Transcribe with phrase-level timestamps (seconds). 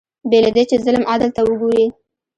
[0.29, 1.85] بې له دې چې ظلم عدل ته وګوري